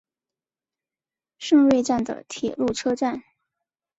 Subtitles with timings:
[1.37, 3.21] 胜瑞站的铁路车站。